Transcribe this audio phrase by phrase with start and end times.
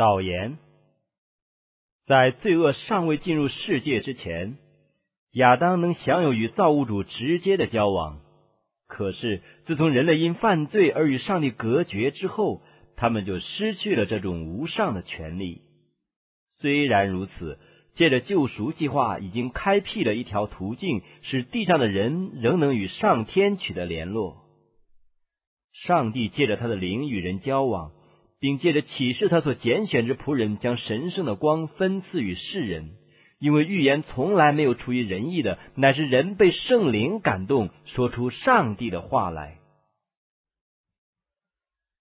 [0.00, 0.56] 导言：
[2.06, 4.56] 在罪恶尚未进入世界之前，
[5.32, 8.20] 亚当能享有与造物主直接的交往。
[8.88, 12.62] 可是，自从人类因犯罪而与上帝隔绝之后，
[12.96, 15.60] 他们就失去了这种无上的权利。
[16.60, 17.58] 虽然如此，
[17.94, 24.46] 借着救赎计划，已经开辟了一条途径，使地上的人仍能与上天取得联络。
[25.74, 27.92] 上帝借着他的灵与人交往，
[28.40, 32.96] 并借着启示他所拣选之仆人，将神圣的光分赐与世人。
[33.38, 39.58] 因为预言从来没有出于人意的，乃是人被圣灵感动，说出上帝的话来。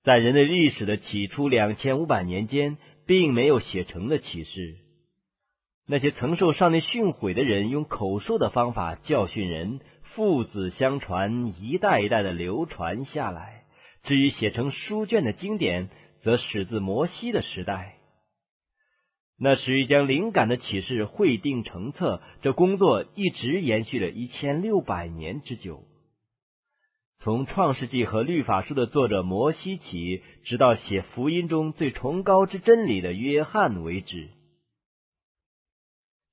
[0.03, 4.77] 在人类历史的起初两千五百年间，并没有写成的启示。
[5.88, 9.80] 那些曾受上帝训诲的人，用口述的方法教训人，
[10.13, 13.63] 父子相传，一代一代的流传下来。
[14.03, 15.89] 至于写成书卷的经典，
[16.23, 17.95] 则始自摩西的时代。
[19.41, 25.85] 那时将灵感的启示汇定成册，这工作一直延续了一千六百年之久。
[27.21, 34.29] 从创世纪和律法书的作者摩西起，直到写福音中最崇高之真理的约翰为止。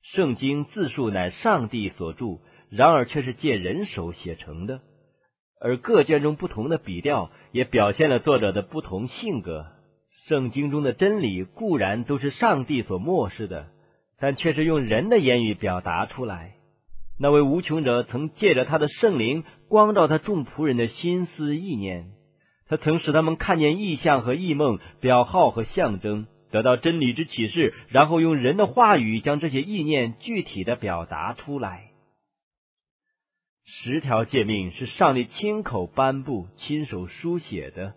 [0.02, 4.80] 圣经字数乃上帝所著，然而却是借人手写成的，
[5.60, 9.75] 而各卷中不同的笔调，也表现了作者的不同性格。
[10.28, 13.68] 圣经中的真理固然都是上帝所漠视的，
[14.18, 16.54] 但却是用人的言语表达出来。
[17.18, 22.10] 那位无穷者曾借着他的圣灵光照他众仆人的心思意念，
[22.68, 31.90] 他曾使他们看见意象和异梦、表号和象征，得到真理之启示，然后用人的话语将这些意念具体的表达出来。
[33.64, 37.94] 十条诫命是上帝亲口颁布、亲手书写的。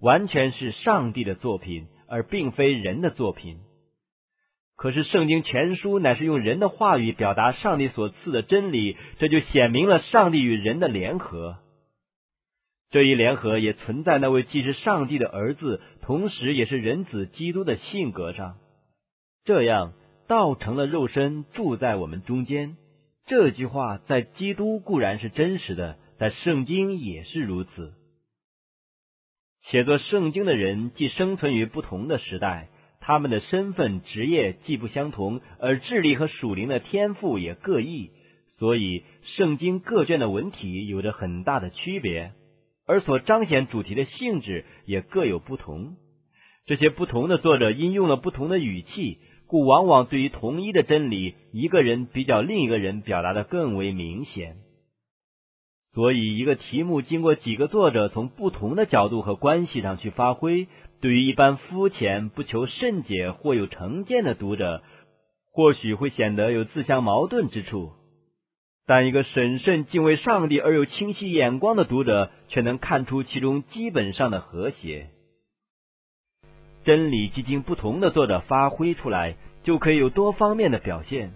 [0.00, 3.58] 完全是上帝的作品，而并非人的作品。
[4.76, 11.56] 可是圣经全书乃是用人的话语表达上帝所赐的真理，这就显明了上帝与人的联合。
[12.90, 18.58] 这一联合也存在那位既是上帝的儿子，同时也是人子基督的性格上。
[19.44, 19.94] 这样
[20.28, 22.76] 道成了肉身，住在我们中间。
[23.26, 27.94] 这句话在基督固然是真实的，在圣经也是如此。
[29.70, 32.68] 写作圣经的人既生存于不同的时代，
[33.00, 38.10] 他们的身份、职业既不相同，而智力和属灵的天赋也各异，
[38.58, 39.02] 所以
[39.36, 42.30] 圣经各卷的文体有着很大的区别，
[42.86, 45.96] 而所彰显主题的性质也各有不同。
[46.66, 54.58] 这些不同的作者因用了不同的语气，故往往对于同一的真理，一个人比较另一个人表达的更为明显。
[55.96, 60.68] 所以，一个题目经过几个作者从不同的角度和关系上去发挥，
[61.00, 64.82] 对于一般肤浅、不求甚解或有成见的读者，
[65.50, 67.94] 或许会显得有自相矛盾之处；
[68.86, 75.06] 但一个审慎、敬畏上帝而有清晰眼光的读者，却能看出其中基本上的和谐。
[76.84, 81.32] 真理既经不同的作者发挥出来，就可以有多方面的表现。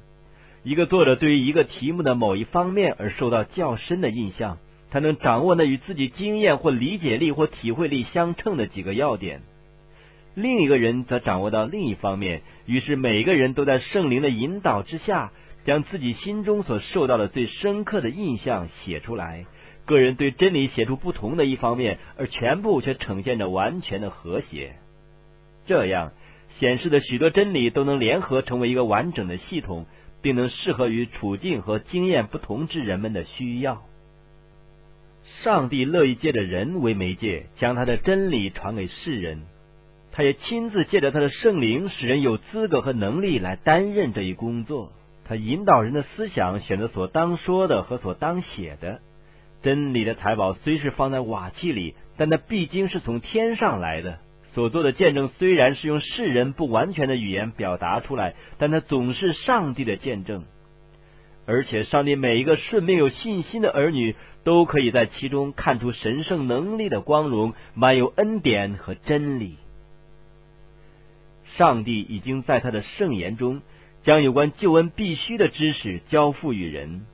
[0.62, 4.58] 一个作者对于一个题目的某一方面而受到较深的印象，
[4.90, 9.38] 他能掌握那与自己经验或理解力或体会力相称的几个要点；
[10.34, 12.42] 另一个人则掌握到另一方面。
[12.66, 15.32] 于是，每个人都在圣灵的引导之下，
[15.64, 19.46] 将自己心中所受到的最深刻的印象写出来。
[19.86, 24.74] 个人对真理写出不同的一方面，而全部却呈现着完全的和谐。
[25.66, 26.12] 这样
[26.58, 29.86] 显示的许多真理都能联合成为一个完整的系统。
[30.22, 33.82] 并能适合于处境和经验不同之人们的需要。
[35.42, 39.42] 上帝乐意借着人为媒介，将他的真理传给世人。
[40.12, 44.92] 他也亲自借着他的圣灵，使人有资格和能力来担任这一工作。
[45.24, 49.00] 他引导人的思想，选择所当说的和所当写的。
[49.62, 54.18] 真理的财宝虽是放在瓦器里，但那毕竟是从天上来的。
[54.52, 60.44] 所做的见证虽然是用世人不完全的语言表达出来，但它总是上帝的见证。
[61.46, 64.14] 而且，上帝每一个顺命有信心的儿女，
[64.44, 69.56] 都可以在其中看出神圣能力的光荣，满有恩典和真理。
[71.56, 73.62] 上帝已经在他的圣言中，
[74.02, 77.06] 将有关救恩必须的知识交付于人。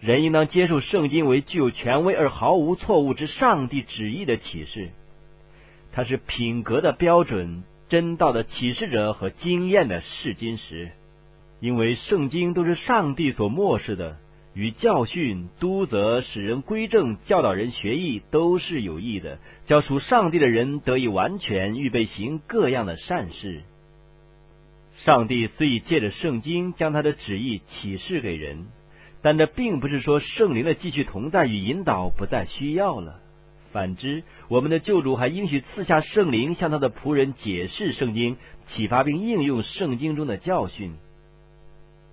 [0.00, 4.90] 人应当接受圣经为具有权威而毫无错误之上帝旨意的启示。
[5.94, 10.90] 它是品格的标准、真道的启示者和经验的试金石，
[11.60, 14.16] 因为圣经都是上帝所漠视的，
[14.54, 23.62] 与教训、督责、使人归正、教导人学艺，都是有益的，教属上帝的人得以完全，预备行各样的善事。
[25.04, 28.66] 上帝虽已借着圣经将他的旨意启示给人，
[29.22, 33.20] 但这并不是说圣灵的继续同在与引导不再需要了。
[33.74, 38.36] 反之，我们的救主还应许赐下圣灵，向他的仆人解释圣经，
[38.68, 40.94] 启发并应用圣经中的教训。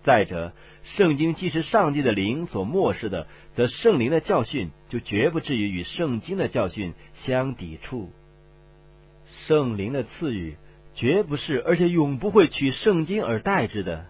[0.03, 0.53] 再者，
[0.97, 8.09] 圣经既是上帝的灵所漠视的，则圣灵的教训就绝不至于与圣经的教训相抵触。
[9.45, 10.55] 圣灵的赐予
[10.95, 14.07] 绝不是，而且永不会取圣经而代之的，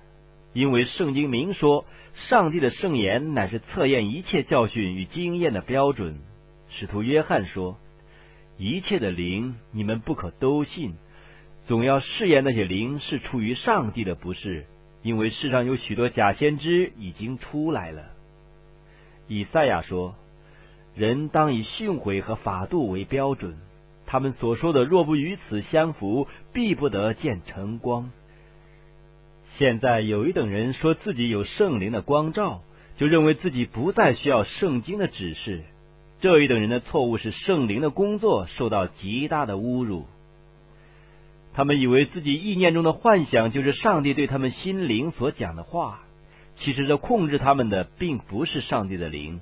[0.53, 1.83] 因为圣经明说，
[2.29, 6.21] 上帝的圣言乃是测验一切教训与经验的标准。
[6.77, 7.77] 使徒约翰说
[8.57, 10.95] ：“一切的灵，你们不可都信，
[11.65, 14.65] 总要试验那些灵是出于上帝的，不是。”
[15.03, 18.03] 因为世上有许多假先知已经出来了。
[19.27, 20.13] 以赛亚说
[20.95, 23.57] ：“人当以训诲和法度为标准，
[24.05, 28.11] 他们所说的若不与此相符，必不得见晨光。”
[29.57, 32.61] 现在有一等人说自己有圣灵的光照，
[32.97, 35.63] 就认为自己不再需要圣经的指示。
[36.21, 40.05] 这一等人的错误是圣灵的工作受到极大的侮辱。
[41.53, 45.99] 他们以为自己意念中的幻想就是上帝对他们心灵所讲的话，
[46.57, 49.41] 其实这控制他们的并不是上帝的灵。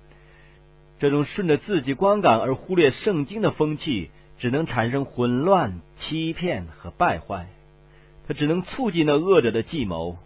[1.00, 4.10] 这种顺着自己观感而忽略圣经的风气，
[4.40, 7.48] 只能产生混乱、欺骗和败坏。
[8.28, 10.18] 它只能促进那恶者的计谋。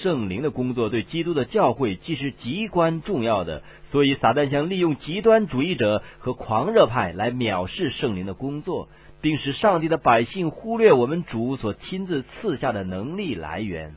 [0.00, 8.88] 圣灵的工作对基督的教会既是极关重要的，所以撒旦想利用极端主义者和狂热派来藐视圣灵的工作。
[9.22, 13.94] 并使上帝的百姓忽略我们主所亲自赐下的能力来源。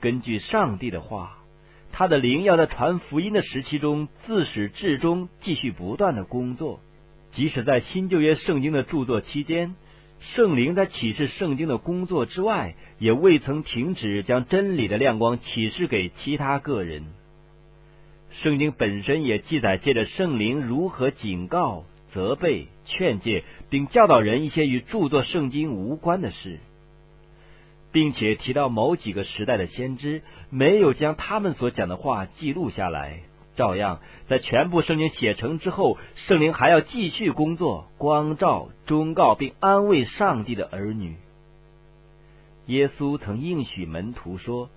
[0.00, 1.36] 根据上帝的话，
[1.92, 6.80] 他的灵要在传福音的时期中自始至终继续不断的工作。
[7.32, 9.74] 即使在新旧约圣经的著作期间，
[10.32, 17.04] 圣灵在启示圣经的工作之外，也未曾停止将真理的亮光启示给其他个人。
[18.42, 21.84] 圣经本身也记载，借着圣灵如何警告。
[22.12, 26.60] 责备、劝诫，并教导人一些与著作圣经无关的事，
[27.90, 33.22] 并且提到某几个时代的先知没有将他们所讲的话记录下来。
[33.56, 41.16] 照样，在全部圣经写成之后，圣灵还要继续工作，光照、忠告并安慰上帝的儿女。
[42.66, 44.70] 耶稣曾应许门徒说：“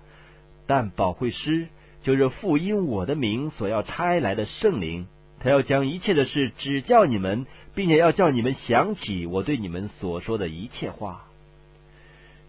[0.68, 1.68] 但保惠师
[2.04, 5.08] 就是父因我的名所要差来的圣灵。”
[5.40, 7.46] 他要将一切的事指教你们，
[7.76, 11.26] 并且要叫你们想起我对你们所说的一切话。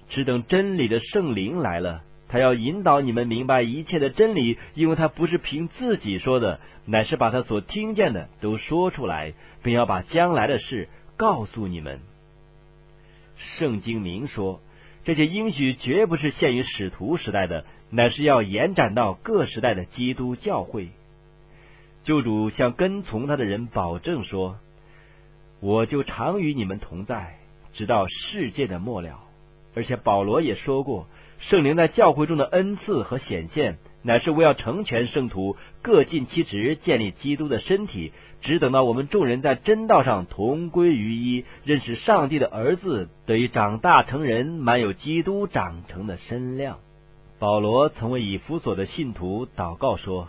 [0.08, 9.32] 只等真理的圣灵来了，他要引导你们明白一切的真理，因为他不是凭自己说的，乃是把他所听见的都说出来，
[9.62, 12.00] 并要把将来的事告诉你们。
[13.58, 14.60] 圣经明说，
[15.04, 20.88] 这些应许绝不是限于使徒时代的，乃是要延展到各时代的基督教会。
[22.04, 24.58] 救主向跟从他的人保证说
[25.60, 27.38] ：“我就常与你们同在，
[27.72, 29.20] 直到世界的末了。”
[29.76, 31.06] 而且保罗也说过，
[31.38, 38.12] 圣灵在教会中的恩赐和显现，乃是为要成全圣徒，各尽其职，建立基督的身体。
[38.40, 46.78] 只等到我们众人在真道上同归于一，认识上帝的儿子，得以长大成人，满有基督长成的身量。
[47.38, 50.28] 保罗曾为以弗所的信徒祷告说。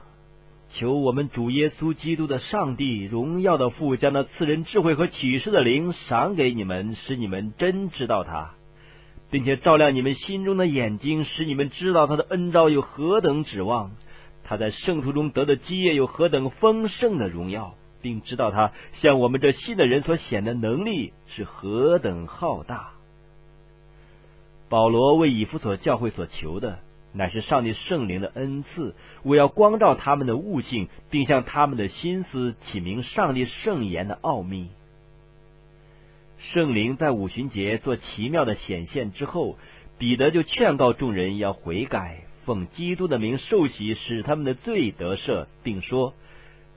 [0.71, 8.51] 求我们主耶稣基督的上帝荣耀的父，将那赐人智慧和启示的灵赏给你们，使你们真知道他，
[9.29, 13.91] 并且照亮你们心中的眼睛，使你们知道他的恩招有何等指望，
[14.43, 18.71] 他在圣徒中得的基业有何等丰盛的荣耀，并知道他
[19.01, 22.89] 向我们这信的人所显的能力是何等浩大。
[24.69, 26.79] 保罗为以弗所教会所求的。
[27.11, 28.93] 乃是上帝圣灵的恩赐，
[29.23, 34.69] 我要光照他们的悟性，并向他们的心思起名上帝圣言的奥秘。
[36.53, 39.59] 圣灵在五旬节做奇妙的显现之后，
[39.99, 46.15] 彼得就劝告众人要悔改，奉基督的名受洗，使他们的罪得赦，并说：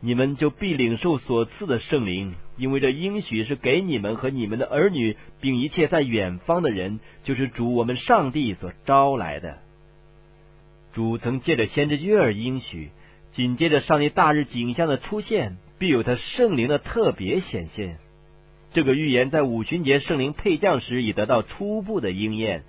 [0.00, 9.56] 你们就必领受所赐的圣灵，因为这应许是给你们和你们的儿女，并一切在远方的人，就是主我们上帝所招来的。
[10.92, 12.90] 主曾借着先知约尔应许，
[13.32, 17.96] 紧接着上帝大日景象的出现，必有他圣灵的特别显现。
[18.72, 22.62] 这个预言在五旬节圣灵配降时已得到初步的应验。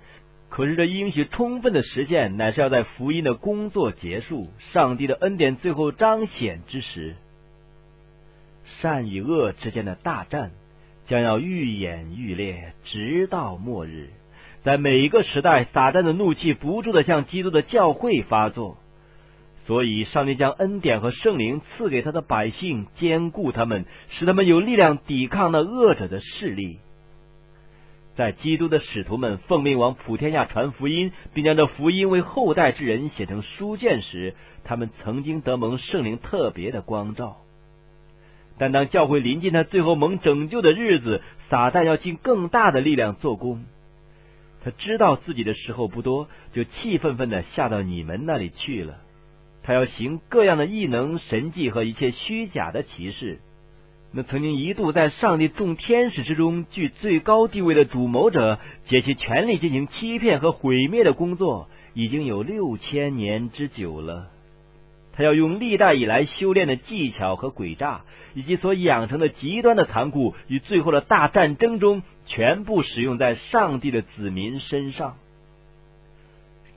[0.50, 7.16] 可是这应许充分的实现，乃是要在福音的工作结束、上帝的恩典最后彰显之时。
[8.80, 10.52] 善与恶之间的大战
[11.06, 14.10] 将要愈演愈烈，直到末日。
[14.62, 18.78] 在每一个时代，撒旦的怒气不住的向基督的教会发作，
[19.66, 26.78] 所以上帝将恩典和圣灵赐给他的百姓，兼顾他们，使他们有力量抵抗那恶者的势力。
[28.14, 37.38] 在基督的使徒们奉命往普天下传福音，并将这福音为后代之人写成书卷时，他们曾经得蒙圣灵特别的光照。
[38.56, 43.64] 但当教会临近他最后蒙拯救的日子，撒旦要尽更大的力量做工。
[44.62, 48.98] 他知道自己的时候不多，就气愤愤的下到你们那里去了。
[49.66, 53.40] 他要行各样的异能、神迹和一切虚假的奇事。
[54.12, 64.28] 那曾经一度在上帝众天使之中居最高地位的主谋者，借其权力进行欺骗和毁灭的工作，已经有六千年之久了。
[65.14, 68.02] 他要用历代以来修炼的技巧和诡诈，
[68.34, 75.16] 以及所养成的极端的残酷，与最后的大战争中，全部使用在上帝的子民身上。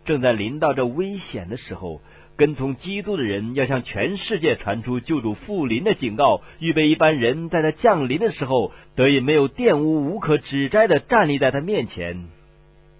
[0.05, 1.99] 正在临到这危险的时候。
[2.37, 12.27] 跟从基督的人要向全世界传出救主复临的警告，预备一般人在他降临的时候得以没有玷污、无可指摘的站立在他面前。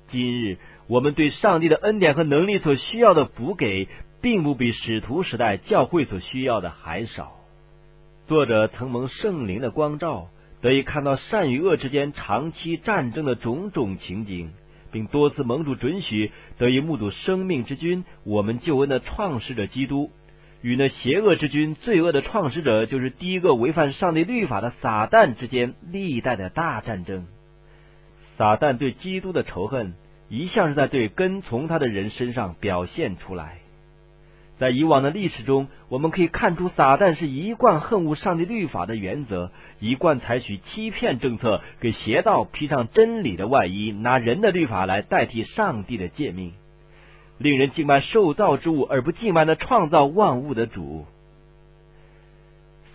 [0.09, 3.87] 今日我们对上帝的恩典和能力所需要的补给，
[4.21, 7.33] 并不比使徒时代教会所需要的还少。
[8.27, 10.29] 作者曾蒙圣灵的光照，
[10.61, 14.49] 得以看到善与恶之间长期战争的种种情景。
[14.91, 20.11] 并多次蒙主准许，得以目睹生命之君，我们救恩的创始者基督，
[20.61, 27.27] 与那邪恶之君、罪恶的创始者，就是第一个违反上帝律法的撒旦之间历代的大战争。
[28.37, 29.93] 撒旦对基督的仇恨，
[30.29, 33.59] 一向是在对跟从他的人身上表现出来。
[34.59, 46.53] 在以往的历史中，我们可以看出，撒旦是一贯恨恶上帝律法的原则，一贯采取欺骗政策，给邪道披上真理的外衣，拿人的律法来代替上帝的诫命，
[47.37, 51.05] 令人敬拜受造之物，而不敬拜那创造万物的主。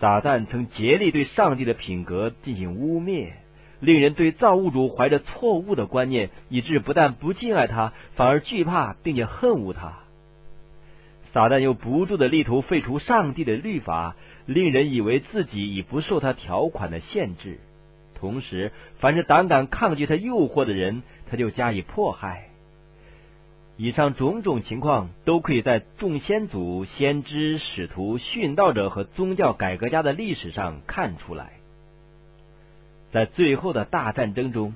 [0.01, 3.29] 撒旦曾竭力对上帝的品格进行污蔑，
[3.79, 9.99] 令人对造物主怀着错误的观念，以致不但不敬爱他，反而惧怕并且恨恶他。
[11.33, 17.59] 撒旦又不住的力图废除上帝的律法，令人以为自己已不受他条款的限制。
[18.13, 22.49] 同时，凡是胆敢抗拒他诱惑的人，他就加以迫害。
[23.75, 31.53] 以上种种情况都可以在众先祖、先知、使徒、殉道者和宗教改革家的历史上看出来。
[33.11, 34.75] 在最后的大战争中，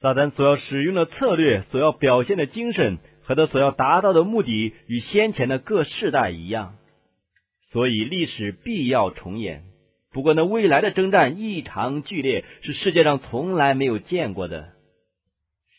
[0.00, 2.96] 撒旦所要使用的策略，所要表现的精神。
[3.24, 6.74] 和他所要达到的目的与先前的各世代一样，
[7.70, 9.64] 所以历史必要重演。
[10.12, 14.70] 不过，那未来的征战异常剧烈，是世界上从来没有见过的。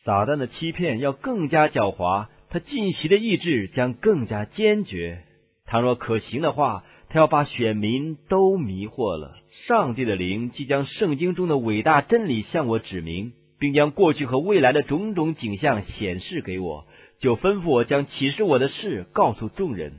[0.04, 5.24] 撒旦的欺骗要更加狡猾，他进袭的意志将更加坚决。
[5.66, 9.38] 倘若可行的话，他要把选民都迷惑了。
[9.68, 16.88] 上帝的灵即将圣经中的伟大真理向我指明，并将过去和未来的种种景象显示给我。
[17.24, 19.94] 就吩咐我将启示我的事告诉众人，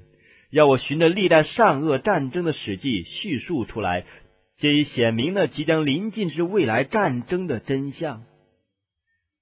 [0.51, 4.05] 要我循着历代善恶战争的史记叙述出来，
[4.59, 8.25] 借以显明了即将临近之未来战争的真相。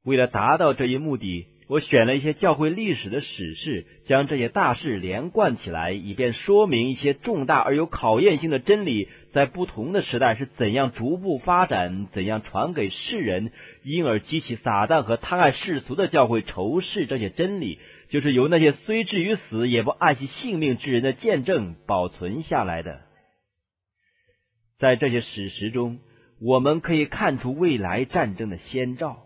[0.05, 13.53] 为了达到这一目的，我选了一些教会历史的史事，将这些大事连贯起来，以便说明一些重大而有考验性的真理，在不同的时代是怎样逐步发展，怎样传给世人。
[13.85, 17.79] 因而激起撒旦和贪爱世俗的教会仇视这些真理，
[18.11, 23.01] 就是由那些虽至于死也不爱惜性命之人的见证保存下来的。
[24.79, 26.01] 在这些史实中，
[26.39, 29.23] 我们可以看出未来战争的先兆。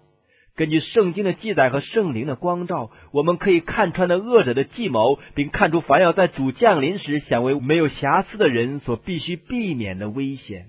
[0.56, 10.68] 根据圣经的记载和圣灵的光照，我们可以看穿的恶者的计谋，并看出凡要在主降临时想为没有瑕疵的人所必须避免的危险。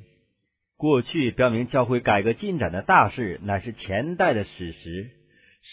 [0.77, 5.07] 过去标明教会改革进展的大事，乃是前代的史实，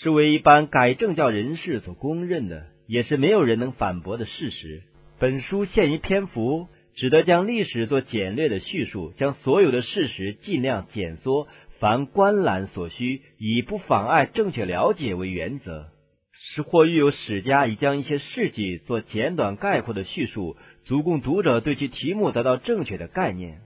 [0.00, 4.82] 是为一般改正教人士所公认的，也是没有人能反驳的事实。
[5.18, 11.48] 本书限于篇幅，只得将历史做简略的叙述，将所有的事实尽量简缩，
[11.84, 15.88] 凡观览所需，以不妨碍正确了解为原则。
[16.32, 23.58] 是或遇有史家已将一些事迹做简短概括的叙述，足供读者对其题目得到正确的概念。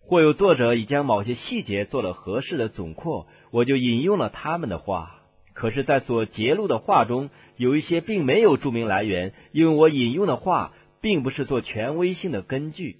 [0.00, 5.20] 或有作者已将某些细节做了合适的总括，我就引用了他们的话。
[5.54, 12.96] 可是，在所揭露的话中，有一些并没有注明来源，因为我引用的话并不是做权威性的根据，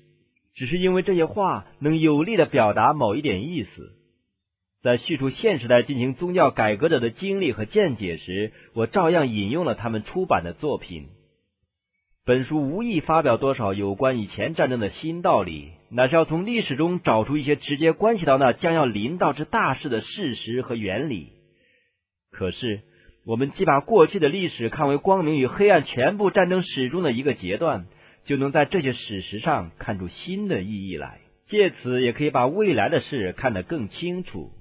[0.54, 3.96] 只是因为这些话能有力的表达某一点意思。
[4.82, 11.08] 在叙述现时代进行宗教改革者的经历和见解时，我照样引用了他们出版的作品。
[12.24, 21.28] 本书无意发表多少有关以前战争的新道理，乃是要从历史中找出一些直接关系到那将要临到之大事的事实和原理。
[22.30, 22.80] 可是，
[23.26, 27.86] 我们既把过去的历史看为光明与黑暗全部战争史中的一个阶段，
[28.24, 34.52] 就能在这些史实上看出新的意义来，借此也可以把未来的事看得更清楚，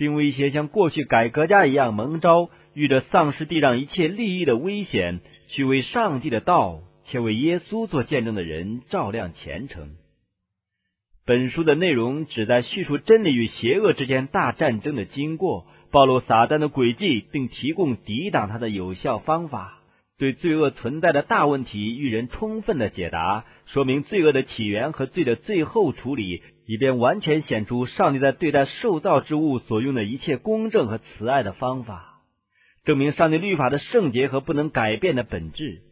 [0.00, 9.90] 并威胁像过去改革家一样蒙招，遇着丧失地上一切利益的危险，去为上帝的道且为耶稣做见证的人照亮前程。
[11.26, 15.66] 本书的内容旨在叙述真理与邪恶之间大战争的经过。
[15.90, 19.80] 暴露撒旦的诡计，并提供抵挡他的有效方法，
[20.18, 32.22] 对罪恶存在的大问题予人充分的解答，说明罪恶的起源和罪的最后处理，以便完全显出上帝在对待受造之物所用的一切公正和慈爱的方法，
[32.84, 35.82] 证明上帝律法的圣洁和不能改变的本质。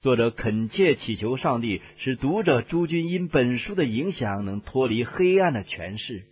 [0.00, 6.22] 作者恳切祈求上帝使读者诸君因本书的影响，能脱离黑暗的权势。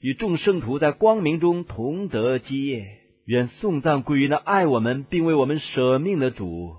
[0.00, 2.86] 与众圣徒在光明中同得基业，
[3.24, 6.74] 愿颂赞归于那爱我们并为我们舍命的主。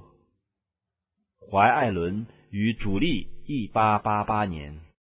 [1.51, 4.87] 怀艾伦于主力，一八八八年。